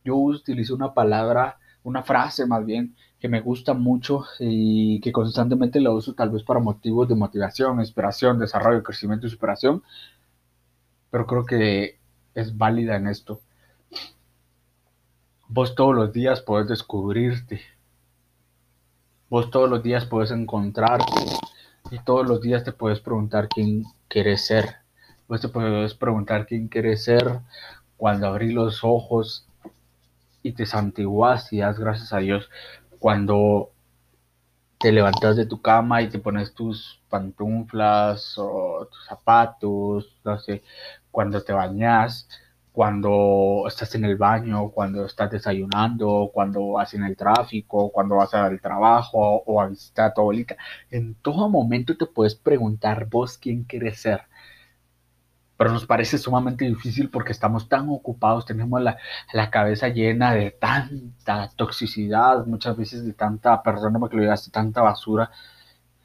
Yo 0.04 0.18
utilizo 0.18 0.76
una 0.76 0.94
palabra, 0.94 1.58
una 1.84 2.04
frase 2.04 2.46
más 2.46 2.66
bien, 2.66 2.96
que 3.24 3.30
me 3.30 3.40
gusta 3.40 3.74
mucho 3.74 4.26
y 4.38 5.00
que 5.00 5.14
constantemente 5.14 5.80
la 5.80 5.92
uso 5.92 6.14
tal 6.14 6.30
vez 6.30 6.44
para 6.44 6.60
motivos 6.60 7.08
de 7.08 7.16
motivación, 7.16 7.80
inspiración, 7.80 8.38
desarrollo, 8.38 8.84
crecimiento 8.84 9.28
y 9.28 9.30
superación, 9.30 9.82
pero 11.10 11.26
creo 11.26 11.46
que 11.46 12.00
es 12.36 12.58
válida 12.58 12.98
en 12.98 13.08
esto. 13.08 13.40
Vos 15.48 15.74
todos 15.74 15.96
los 15.96 16.12
días 16.12 16.42
podés 16.42 16.68
descubrirte, 16.68 17.62
vos 19.34 19.50
todos 19.50 19.68
los 19.68 19.82
días 19.82 20.06
podés 20.06 20.30
encontrarte 20.30 21.12
y 21.90 21.98
todos 21.98 22.28
los 22.28 22.40
días 22.40 22.64
te 22.64 22.72
puedes 22.72 23.00
preguntar 23.00 23.50
quién 23.50 23.84
quieres 24.08 24.46
ser. 24.46 24.76
Vos 25.28 25.42
te 25.42 25.50
puedes 25.50 25.96
preguntar 25.96 26.46
quién 26.46 26.68
quieres 26.68 27.04
ser 27.04 27.40
cuando 27.98 28.28
abrí 28.28 28.52
los 28.52 28.84
ojos 28.84 29.48
y 30.44 30.52
te 30.52 30.68
santiguas 30.68 31.52
y 31.52 31.62
das 31.62 31.80
gracias 31.80 32.14
a 32.14 32.20
Dios 32.20 32.52
cuando 33.00 33.72
te 34.78 34.92
levantas 34.92 35.36
de 35.36 35.48
tu 35.48 35.64
cama 35.64 36.04
y 36.04 36.10
te 36.10 36.20
pones 36.20 36.54
tus 36.54 37.02
pantuflas 37.10 38.36
o 38.38 38.88
tus 38.92 39.04
zapatos, 39.08 40.16
no 40.24 40.38
sé, 40.38 40.62
cuando 41.10 41.42
te 41.42 41.54
bañas, 41.54 42.30
cuando 42.74 43.66
estás 43.68 43.96
en 43.96 44.06
el 44.06 44.18
baño, 44.18 44.70
cuando 44.72 45.06
estás 45.06 45.30
desayunando, 45.32 46.32
cuando 46.34 46.72
vas 46.74 46.94
en 46.96 47.04
el 47.04 47.16
tráfico, 47.16 47.92
cuando 47.92 48.16
vas 48.18 48.34
al 48.34 48.60
trabajo 48.62 49.44
o 49.46 49.62
a 49.62 49.68
visitar 49.68 50.08
a 50.08 50.14
tu 50.14 50.22
abuelita, 50.22 50.58
en 50.90 51.16
todo 51.16 51.50
momento 51.50 51.96
te 51.96 52.08
puedes 52.08 52.36
preguntar 52.36 53.08
vos 53.10 53.38
quién 53.38 53.64
quieres 53.66 54.02
ser. 54.02 54.24
Pero 55.56 55.72
nos 55.72 55.86
parece 55.86 56.18
sumamente 56.18 56.66
difícil 56.66 57.10
porque 57.12 57.32
estamos 57.32 57.70
tan 57.70 57.88
ocupados, 57.90 58.46
tenemos 58.46 58.82
la, 58.82 58.98
la, 59.34 59.52
cabeza 59.52 59.90
llena 59.90 60.34
de 60.34 60.52
tanta 60.52 61.50
toxicidad, 61.56 62.46
muchas 62.48 62.76
veces 62.76 63.06
de 63.06 63.14
tanta, 63.14 63.62
perdóname 63.64 64.10
que 64.10 64.16
lo 64.18 64.24
digas, 64.24 64.46
de 64.46 64.52
tanta 64.52 64.82
basura, 64.82 65.32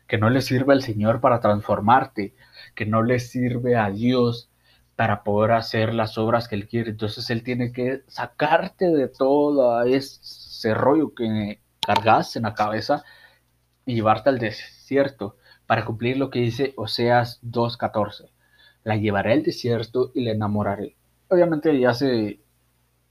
que 0.06 0.18
no 0.18 0.30
le 0.30 0.42
sirve 0.42 0.74
al 0.74 0.82
Señor 0.82 1.20
para 1.20 1.40
transformarte, 1.40 2.34
que 2.74 2.86
no 2.86 3.02
le 3.02 3.18
sirve 3.20 3.76
a 3.76 3.90
Dios 3.90 4.47
para 4.98 5.22
poder 5.22 5.52
hacer 5.52 5.94
las 5.94 6.18
obras 6.18 6.48
que 6.48 6.56
Él 6.56 6.66
quiere. 6.66 6.90
Entonces 6.90 7.30
Él 7.30 7.44
tiene 7.44 7.72
que 7.72 8.02
sacarte 8.08 8.88
de 8.88 9.06
todo 9.06 9.84
ese 9.84 10.74
rollo 10.74 11.14
que 11.14 11.60
cargas 11.86 12.34
en 12.34 12.42
la 12.42 12.54
cabeza 12.54 13.04
y 13.86 13.94
llevarte 13.94 14.30
al 14.30 14.40
desierto 14.40 15.36
para 15.66 15.84
cumplir 15.84 16.16
lo 16.16 16.30
que 16.30 16.40
dice 16.40 16.74
Oseas 16.76 17.40
2.14 17.44 18.30
la 18.88 18.96
llevaré 18.96 19.34
al 19.34 19.42
desierto 19.42 20.10
y 20.14 20.24
la 20.24 20.32
enamoraré. 20.32 20.96
Obviamente 21.28 21.78
ya 21.78 21.90
hace 21.90 22.40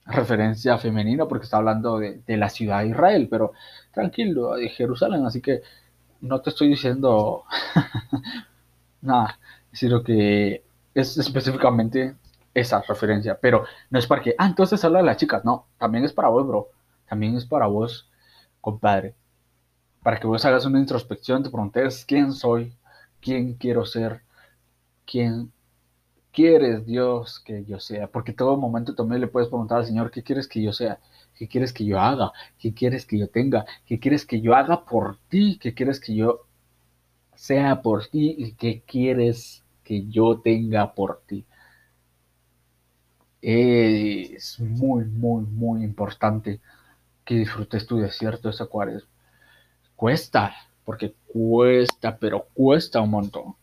referencia 0.06 0.78
femenina 0.80 1.28
porque 1.28 1.46
está 1.46 1.58
hablando 1.58 2.00
de, 2.00 2.24
la 2.28 2.50
ciudad 2.50 2.82
de 2.82 2.90
Israel, 2.90 3.28
pero 3.30 3.54
tranquilo, 3.94 4.56
de 4.56 4.70
Jerusalén, 4.70 5.26
así 5.26 5.42
que 5.42 5.62
no 6.22 6.42
te 6.42 6.50
estoy 6.50 6.70
diciendo 6.70 7.44
nada, 9.02 9.40
sino 9.72 10.04
que 10.04 10.64
es 11.02 11.18
específicamente 11.18 12.16
esa 12.54 12.82
referencia, 12.82 13.38
pero 13.40 13.66
no 13.90 14.00
es 14.00 14.08
para 14.08 14.22
que, 14.22 14.36
ah, 14.38 14.48
entonces 14.48 14.84
habla 14.84 15.00
de 15.00 15.06
las 15.06 15.18
chicas, 15.18 15.46
no, 15.46 15.68
también 15.78 16.04
es 16.04 16.14
para 16.14 16.30
vos, 16.30 16.48
bro, 16.48 16.70
también 17.08 17.36
es 17.36 17.46
para 17.46 17.68
vos, 17.68 18.10
compadre, 18.62 19.16
para 20.02 20.20
que 20.20 20.28
vos 20.28 20.44
hagas 20.46 20.66
una 20.66 20.80
introspección, 20.80 21.44
te 21.44 21.50
preguntes 21.50 22.04
quién 22.06 22.34
soy, 22.34 22.74
quién 23.22 23.54
quiero 23.56 23.86
ser, 23.86 24.22
quién 25.06 25.52
quieres, 26.32 26.86
Dios, 26.86 27.40
que 27.40 27.66
yo 27.66 27.80
sea? 27.80 28.08
Porque 28.08 28.34
todo 28.34 28.58
momento 28.58 28.96
también 28.96 29.22
le 29.22 29.28
puedes 29.28 29.50
preguntar 29.50 29.80
al 29.80 29.86
Señor, 29.86 30.12
¿qué 30.12 30.24
quieres 30.24 30.48
que 30.48 30.62
yo 30.62 30.74
sea? 30.74 31.00
¿Qué 31.36 31.48
quieres 31.48 31.74
que 31.74 31.86
yo 31.86 32.00
haga? 32.00 32.32
¿Qué 32.60 32.74
quieres 32.74 33.06
que 33.06 33.18
yo 33.20 33.28
tenga? 33.30 33.66
¿Qué 33.86 34.00
quieres 34.00 34.26
que 34.26 34.42
yo 34.42 34.56
haga 34.56 34.86
por 34.86 35.18
ti? 35.30 35.60
¿Qué 35.62 35.74
quieres 35.74 36.00
que 36.00 36.16
yo 36.16 36.46
sea 37.36 37.82
por 37.82 38.08
ti? 38.08 38.36
¿Y 38.38 38.54
qué 38.54 38.84
quieres 38.86 39.64
que 39.88 40.06
yo 40.10 40.40
tenga 40.42 40.94
por 40.94 41.22
ti? 41.26 41.46
Es 43.42 44.60
muy, 44.60 45.06
muy, 45.06 45.44
muy 45.46 45.84
importante 45.84 46.62
que 47.26 47.36
disfrutes 47.36 47.88
tu 47.88 47.98
desierto 47.98 48.50
esa 48.50 48.68
cuaresma. 48.68 49.10
Cuesta, 49.96 50.56
porque 50.86 51.16
cuesta, 51.28 52.18
pero 52.20 52.48
cuesta 52.54 53.02
un 53.02 53.12
montón. 53.12 53.56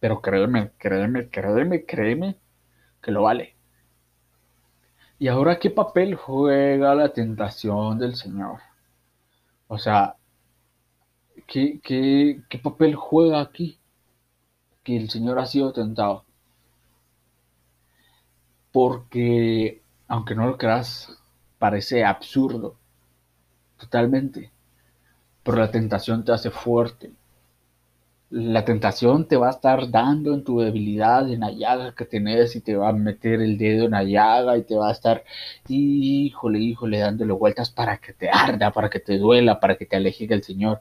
Pero 0.00 0.20
créeme, 0.20 0.72
créeme, 0.78 1.28
créeme, 1.28 1.84
créeme 1.86 2.36
que 3.02 3.12
lo 3.12 3.22
vale. 3.22 3.56
¿Y 5.20 5.28
ahora 5.28 5.60
qué 5.60 5.70
papel 5.70 6.16
juega 6.16 6.96
la 6.96 7.12
tentación 7.12 7.98
del 8.00 8.16
Señor? 8.16 8.58
O 9.68 9.78
sea, 9.78 10.16
¿qué, 11.46 11.80
qué, 11.82 12.42
qué 12.48 12.58
papel 12.58 12.94
juega 12.94 13.40
aquí? 13.40 13.79
Que 14.82 14.96
el 14.96 15.10
Señor 15.10 15.38
ha 15.38 15.46
sido 15.46 15.72
tentado. 15.72 16.24
Porque, 18.72 19.82
aunque 20.08 20.34
no 20.34 20.46
lo 20.46 20.58
creas, 20.58 21.18
parece 21.58 22.04
absurdo. 22.04 22.76
Totalmente. 23.78 24.50
Pero 25.42 25.56
la 25.58 25.70
tentación 25.70 26.24
te 26.24 26.32
hace 26.32 26.50
fuerte 26.50 27.12
la 28.30 28.64
tentación 28.64 29.26
te 29.26 29.36
va 29.36 29.48
a 29.48 29.50
estar 29.50 29.90
dando 29.90 30.32
en 30.34 30.44
tu 30.44 30.60
debilidad, 30.60 31.28
en 31.30 31.40
la 31.40 31.50
llaga 31.50 31.94
que 31.96 32.04
tenés 32.04 32.54
y 32.54 32.60
te 32.60 32.76
va 32.76 32.90
a 32.90 32.92
meter 32.92 33.40
el 33.42 33.58
dedo 33.58 33.86
en 33.86 33.90
la 33.92 34.04
llaga 34.04 34.56
y 34.56 34.62
te 34.62 34.76
va 34.76 34.88
a 34.88 34.92
estar, 34.92 35.24
híjole, 35.68 36.60
híjole, 36.60 36.98
dándole 36.98 37.32
vueltas 37.32 37.70
para 37.70 37.98
que 37.98 38.12
te 38.12 38.30
arda, 38.30 38.70
para 38.72 38.88
que 38.88 39.00
te 39.00 39.18
duela, 39.18 39.58
para 39.60 39.76
que 39.76 39.86
te 39.86 39.96
aleje 39.96 40.28
del 40.28 40.44
Señor. 40.44 40.80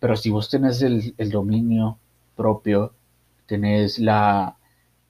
Pero 0.00 0.16
si 0.16 0.30
vos 0.30 0.50
tenés 0.50 0.82
el, 0.82 1.14
dominio 1.30 1.98
propio, 2.36 2.94
tenés 3.46 3.98
la, 3.98 4.56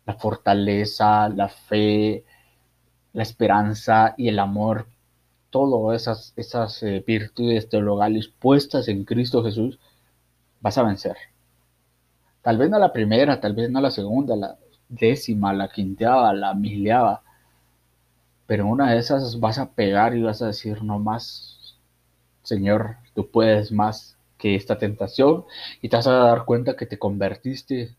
la 0.06 0.14
fortaleza, 0.14 1.28
la 1.28 1.48
fe, 1.48 2.24
la 3.12 3.22
esperanza 3.22 4.14
y 4.16 4.28
el 4.28 4.38
amor. 4.38 4.86
Todas 5.50 6.02
esas, 6.02 6.32
esas 6.36 6.82
eh, 6.82 7.02
virtudes 7.06 7.68
teologales 7.68 8.28
puestas 8.28 8.88
en 8.88 9.04
Cristo 9.04 9.42
Jesús, 9.44 9.78
vas 10.60 10.78
a 10.78 10.82
vencer. 10.82 11.16
Tal 12.42 12.58
vez 12.58 12.70
no 12.70 12.78
la 12.78 12.92
primera, 12.92 13.40
tal 13.40 13.54
vez 13.54 13.70
no 13.70 13.80
la 13.80 13.90
segunda, 13.90 14.36
la 14.36 14.56
décima, 14.88 15.52
la 15.52 15.68
quinteava, 15.68 16.32
la 16.32 16.54
miliava, 16.54 17.22
pero 18.46 18.66
una 18.66 18.92
de 18.92 18.98
esas 18.98 19.40
vas 19.40 19.58
a 19.58 19.72
pegar 19.72 20.14
y 20.16 20.22
vas 20.22 20.42
a 20.42 20.46
decir, 20.46 20.82
no 20.82 20.98
más, 20.98 21.76
Señor, 22.42 22.96
tú 23.14 23.28
puedes 23.30 23.72
más 23.72 24.15
que 24.38 24.54
esta 24.54 24.78
tentación 24.78 25.44
y 25.82 25.88
te 25.88 25.96
vas 25.96 26.06
a 26.06 26.12
dar 26.12 26.44
cuenta 26.44 26.76
que 26.76 26.86
te 26.86 26.98
convertiste 26.98 27.94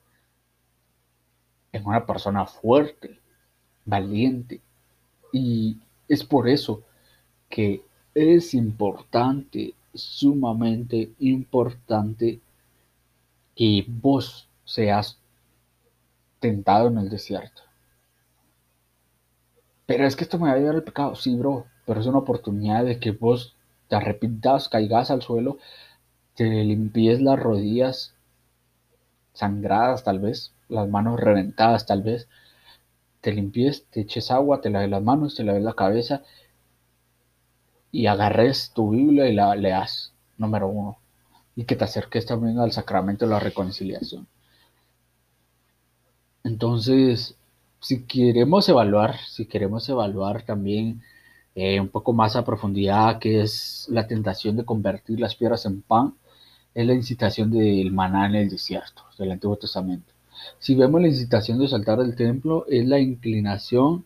en 1.72 1.86
una 1.86 2.06
persona 2.06 2.46
fuerte, 2.46 3.20
valiente. 3.86 4.62
Y 5.32 5.77
es 6.08 6.24
por 6.24 6.48
eso 6.48 6.84
que 7.50 7.84
es 8.13 8.53
importante, 8.53 9.74
sumamente 9.94 11.12
importante, 11.20 12.39
que 13.56 13.86
vos 13.88 14.48
seas 14.65 15.20
tentado 16.39 16.88
en 16.88 16.98
el 17.00 17.10
desierto. 17.10 17.63
Pero 19.86 20.06
es 20.06 20.15
que 20.15 20.24
esto 20.25 20.38
me 20.38 20.50
va 20.50 20.56
a 20.56 20.58
llevar 20.58 20.75
al 20.75 20.84
pecado. 20.84 21.15
Sí, 21.15 21.36
bro, 21.36 21.65
pero 21.86 22.01
es 22.01 22.06
una 22.06 22.20
oportunidad 22.20 22.84
de 22.86 23.00
que 23.00 23.12
vos 23.12 23.56
te 23.88 23.96
arrepientas, 23.96 24.67
caigas 24.67 25.10
al 25.12 25.22
suelo, 25.22 25.58
te 26.38 26.46
limpies 26.63 27.20
las 27.20 27.39
rodillas 27.39 28.13
sangradas 29.34 30.03
tal 30.03 30.20
vez, 30.20 30.53
las 30.70 30.88
manos 30.88 31.20
reventadas 31.20 31.88
tal 31.88 32.03
vez, 32.03 32.27
te 33.22 33.34
limpies, 33.34 33.88
te 33.89 34.01
eches 34.01 34.29
agua, 34.29 34.62
te 34.62 34.70
laves 34.70 34.91
las 34.91 35.01
manos, 35.01 35.34
te 35.34 35.44
laves 35.44 35.63
la 35.63 35.74
cabeza 35.74 36.22
y 37.91 38.06
agarres 38.06 38.72
tu 38.72 38.91
Biblia 38.91 39.27
y 39.27 39.34
la 39.34 39.56
leas, 39.56 40.13
número 40.38 40.67
uno, 40.67 41.00
y 41.56 41.65
que 41.65 41.75
te 41.75 41.86
acerques 41.86 42.27
también 42.27 42.60
al 42.60 42.72
sacramento 42.72 43.25
de 43.25 43.32
la 43.32 43.39
reconciliación. 43.39 44.27
Entonces, 46.44 47.36
si 47.79 48.03
queremos 48.03 48.70
evaluar, 48.70 49.17
si 49.27 49.48
queremos 49.48 49.89
evaluar 49.89 50.44
también 50.44 51.01
eh, 51.56 51.79
un 51.79 51.89
poco 51.89 52.13
más 52.13 52.36
a 52.36 52.46
profundidad 52.46 53.17
qué 53.17 53.41
es 53.41 53.88
la 53.89 54.06
tentación 54.06 54.56
de 54.56 54.65
convertir 54.65 55.20
las 55.20 55.36
piedras 55.36 55.65
en 55.65 55.82
pan, 55.82 56.13
es 56.77 56.86
la 56.86 56.93
incitación 56.93 57.50
del 57.50 57.91
maná 57.91 58.27
en 58.27 58.36
el 58.36 58.50
desierto, 58.50 59.01
del 59.17 59.31
Antiguo 59.31 59.57
Testamento. 59.57 60.13
Si 60.60 60.75
vemos 60.75 61.01
la 61.01 61.07
incitación 61.07 61.57
de 61.57 61.67
saltar 61.67 61.98
del 61.98 62.15
templo, 62.15 62.67
es 62.69 62.86
la 62.86 63.00
inclinación, 63.00 64.05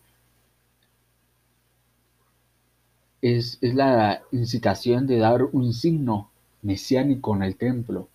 es, 3.20 3.58
es 3.60 3.74
la 3.74 4.22
incitación 4.32 5.06
de 5.06 5.18
dar 5.18 5.42
un 5.44 5.74
signo 5.74 6.30
mesiánico 6.62 7.36
en 7.36 7.42
el 7.42 7.56
templo. 7.56 8.08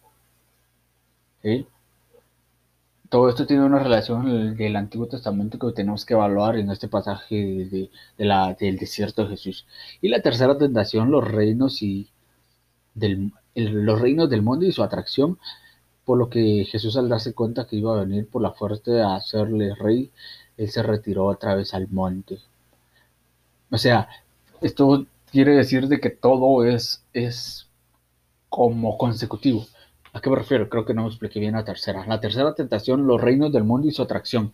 Todo 3.10 3.30
esto 3.30 3.46
tiene 3.46 3.64
una 3.64 3.78
relación 3.78 4.58
del 4.58 4.76
Antiguo 4.76 5.06
Testamento 5.08 5.60
que 5.60 5.72
tenemos 5.72 6.04
que 6.04 6.16
evaluar 6.16 6.58
en 6.58 6.72
este 6.72 6.88
pasaje 6.88 7.36
de, 7.38 7.92
la, 8.26 8.56
del 8.56 8.78
desierto 8.78 9.22
de 9.24 9.30
Jesús. 9.30 9.68
Y 10.02 10.10
la 10.10 10.24
tercera 10.24 10.58
tentación, 10.58 11.12
los 11.12 11.26
reinos 11.28 11.84
y 11.84 12.10
del, 12.96 13.32
los 13.62 14.00
reinos 14.00 14.30
del 14.30 14.42
mundo 14.42 14.66
y 14.66 14.72
su 14.72 14.84
atracción, 14.84 15.40
por 16.06 16.18
lo 16.18 16.30
que 16.30 16.66
Jesús 16.66 16.96
al 16.98 17.10
darse 17.10 17.34
cuenta 17.34 17.68
que 17.68 17.76
iba 17.76 17.96
a 17.96 18.04
venir 18.04 18.28
por 18.30 18.42
la 18.42 18.52
fuerza 18.52 18.92
de 18.92 19.04
hacerle 19.04 19.76
rey, 19.76 20.12
él 20.58 20.70
se 20.70 20.84
retiró 20.84 21.26
otra 21.26 21.56
vez 21.56 21.74
al 21.74 21.88
monte. 21.90 22.40
O 23.70 23.78
sea, 23.78 24.08
esto 24.62 25.06
quiere 25.32 25.56
decir 25.56 25.88
de 25.88 26.00
que 26.00 26.10
todo 26.10 26.64
es, 26.66 27.04
es 27.14 27.68
como 28.50 28.98
consecutivo. 28.98 29.66
¿A 30.14 30.22
qué 30.22 30.30
me 30.30 30.38
refiero? 30.38 30.70
Creo 30.70 30.86
que 30.86 30.94
no 30.94 31.04
me 31.04 31.10
expliqué 31.10 31.40
bien 31.40 31.54
la 31.54 31.66
tercera. 31.66 32.06
La 32.08 32.20
tercera 32.20 32.56
tentación, 32.56 33.06
los 33.06 33.22
reinos 33.22 33.52
del 33.52 33.66
mundo 33.66 33.88
y 33.88 33.92
su 33.92 34.02
atracción. 34.02 34.54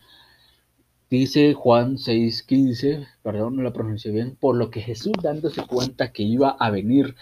Dice 1.08 1.54
Juan 1.54 1.96
6:15, 1.96 3.06
perdón, 3.22 3.56
no 3.56 3.62
la 3.62 3.72
pronuncié 3.72 4.10
bien, 4.10 4.36
por 4.36 4.56
lo 4.56 4.70
que 4.70 4.80
Jesús 4.80 5.12
dándose 5.22 5.64
cuenta 5.66 6.12
que 6.12 6.22
iba 6.22 6.50
a 6.50 6.70
venir 6.70 7.14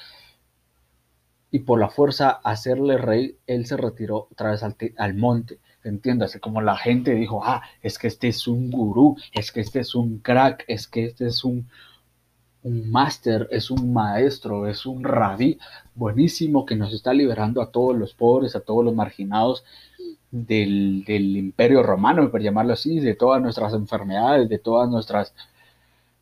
y 1.54 1.60
por 1.60 1.78
la 1.78 1.90
fuerza 1.90 2.30
hacerle 2.42 2.96
rey, 2.96 3.36
él 3.46 3.66
se 3.66 3.76
retiró 3.76 4.26
otra 4.32 4.52
vez 4.52 4.62
al, 4.96 5.14
monte. 5.14 5.58
Entiéndase, 5.84 6.40
como 6.40 6.62
la 6.62 6.78
gente 6.78 7.14
dijo, 7.14 7.44
ah, 7.44 7.62
es 7.82 7.98
que 7.98 8.06
este 8.06 8.28
es 8.28 8.48
un 8.48 8.70
gurú, 8.70 9.16
es 9.34 9.52
que 9.52 9.60
este 9.60 9.80
es 9.80 9.94
un 9.94 10.20
crack, 10.20 10.64
es 10.66 10.88
que 10.88 11.04
este 11.04 11.26
es 11.26 11.44
un, 11.44 11.68
un 12.62 12.90
máster, 12.90 13.48
es 13.50 13.70
un 13.70 13.92
maestro, 13.92 14.66
es 14.66 14.86
un 14.86 15.04
rabí 15.04 15.58
buenísimo 15.94 16.64
que 16.64 16.74
nos 16.74 16.94
está 16.94 17.12
liberando 17.12 17.60
a 17.60 17.70
todos 17.70 17.94
los 17.96 18.14
pobres, 18.14 18.56
a 18.56 18.60
todos 18.60 18.82
los 18.82 18.94
marginados 18.94 19.62
del, 20.30 21.04
del 21.04 21.36
imperio 21.36 21.82
romano, 21.82 22.30
por 22.30 22.40
llamarlo 22.40 22.72
así, 22.72 22.98
de 22.98 23.14
todas 23.14 23.42
nuestras 23.42 23.74
enfermedades, 23.74 24.48
de 24.48 24.58
todas 24.58 24.88
nuestras 24.88 25.34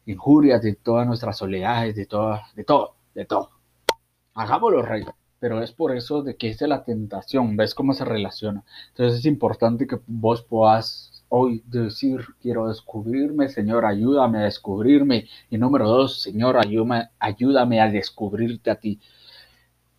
injurias, 0.06 0.60
de 0.60 0.74
todas 0.74 1.06
nuestras 1.06 1.38
soledades, 1.38 1.94
de 1.94 2.06
todo, 2.06 2.40
de 2.56 2.64
todo, 2.64 2.94
de 3.14 3.24
todo. 3.26 3.50
Hagámoslo 4.34 4.82
rey 4.82 5.04
pero 5.40 5.62
es 5.62 5.72
por 5.72 5.96
eso 5.96 6.22
de 6.22 6.36
que 6.36 6.50
es 6.50 6.58
de 6.58 6.68
la 6.68 6.84
tentación, 6.84 7.56
ves 7.56 7.74
cómo 7.74 7.94
se 7.94 8.04
relaciona. 8.04 8.62
Entonces 8.88 9.20
es 9.20 9.26
importante 9.26 9.86
que 9.86 9.98
vos 10.06 10.42
puedas 10.42 11.24
hoy 11.30 11.62
decir, 11.66 12.20
quiero 12.42 12.68
descubrirme, 12.68 13.48
Señor, 13.48 13.86
ayúdame 13.86 14.38
a 14.38 14.42
descubrirme. 14.42 15.26
Y 15.48 15.56
número 15.58 15.88
dos, 15.88 16.20
Señor, 16.20 16.58
ayúdame, 16.58 17.08
ayúdame 17.18 17.80
a 17.80 17.90
descubrirte 17.90 18.70
a 18.70 18.76
ti. 18.76 19.00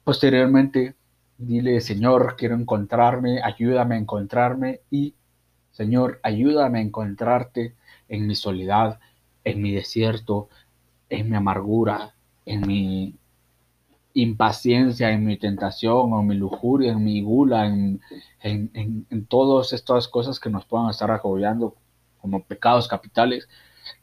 Posteriormente, 0.03 0.95
dile, 1.37 1.81
Señor, 1.81 2.35
quiero 2.37 2.55
encontrarme, 2.55 3.41
ayúdame 3.41 3.95
a 3.95 3.99
encontrarme 3.99 4.81
y, 4.91 5.15
Señor, 5.71 6.19
ayúdame 6.21 6.79
a 6.79 6.83
encontrarte 6.83 7.75
en 8.09 8.27
mi 8.27 8.35
soledad, 8.35 8.99
en 9.43 9.61
mi 9.61 9.71
desierto, 9.71 10.49
en 11.09 11.29
mi 11.29 11.35
amargura, 11.35 12.13
en 12.45 12.61
mi 12.67 13.15
impaciencia, 14.13 15.11
en 15.11 15.25
mi 15.25 15.37
tentación, 15.37 16.13
o 16.13 16.23
mi 16.23 16.35
lujuria, 16.35 16.91
en 16.93 17.03
mi 17.03 17.21
gula, 17.21 17.65
en, 17.67 18.01
en, 18.41 19.25
todas 19.27 19.73
estas 19.73 20.07
cosas 20.07 20.39
que 20.39 20.49
nos 20.49 20.65
puedan 20.65 20.89
estar 20.89 21.11
agobiando 21.11 21.75
como 22.19 22.43
pecados 22.43 22.87
capitales, 22.87 23.47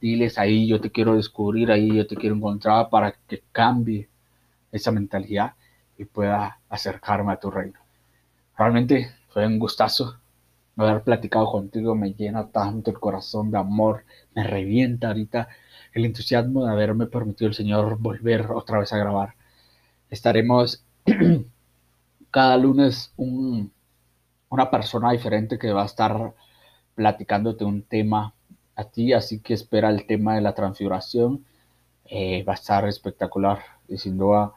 diles 0.00 0.38
ahí 0.38 0.66
yo 0.66 0.80
te 0.80 0.90
quiero 0.90 1.14
descubrir, 1.14 1.70
ahí 1.70 1.94
yo 1.96 2.06
te 2.06 2.16
quiero 2.16 2.36
encontrar 2.36 2.88
para 2.90 3.12
que 3.12 3.42
cambie 3.52 4.08
esa 4.72 4.90
mentalidad 4.92 5.54
y 5.96 6.04
pueda 6.04 6.60
acercarme 6.68 7.32
a 7.32 7.40
tu 7.40 7.50
reino. 7.50 7.78
Realmente 8.56 9.10
fue 9.28 9.46
un 9.46 9.58
gustazo 9.58 10.18
haber 10.76 11.02
platicado 11.02 11.50
contigo, 11.50 11.94
me 11.94 12.12
llena 12.14 12.48
tanto 12.48 12.90
el 12.90 13.00
corazón 13.00 13.50
de 13.50 13.58
amor, 13.58 14.04
me 14.34 14.44
revienta 14.44 15.08
ahorita 15.08 15.48
el 15.92 16.04
entusiasmo 16.04 16.64
de 16.64 16.72
haberme 16.72 17.06
permitido 17.06 17.48
el 17.48 17.54
Señor 17.54 17.98
volver 17.98 18.50
otra 18.52 18.78
vez 18.78 18.92
a 18.92 18.98
grabar 18.98 19.34
estaremos 20.10 20.84
cada 22.30 22.56
lunes 22.56 23.12
una 23.16 24.70
persona 24.70 25.12
diferente 25.12 25.58
que 25.58 25.72
va 25.72 25.82
a 25.82 25.86
estar 25.86 26.34
platicándote 26.94 27.64
un 27.64 27.82
tema 27.82 28.34
a 28.74 28.84
ti, 28.84 29.12
así 29.12 29.40
que 29.40 29.54
espera 29.54 29.90
el 29.90 30.06
tema 30.06 30.34
de 30.34 30.40
la 30.40 30.54
transfiguración. 30.54 31.44
Eh, 32.04 32.42
va 32.44 32.52
a 32.52 32.56
estar 32.56 32.88
espectacular 32.88 33.58
y 33.86 33.98
sin 33.98 34.16
duda 34.16 34.52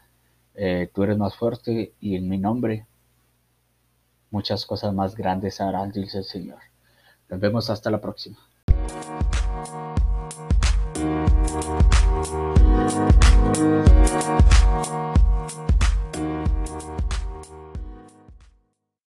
eh, 0.56 0.90
tú 0.94 1.04
eres 1.04 1.18
más 1.18 1.36
fuerte 1.36 1.94
y 2.00 2.16
en 2.16 2.30
mi 2.30 2.38
nombre 2.38 2.86
muchas 4.30 4.66
cosas 4.66 4.94
más 4.94 5.16
grandes 5.16 5.60
harán, 5.60 5.92
dice 5.92 6.20
el 6.20 6.24
Señor. 6.24 6.60
Nos 7.30 7.40
vemos 7.40 7.70
hasta 7.70 7.92
la 7.92 8.00
próxima. 8.00 8.38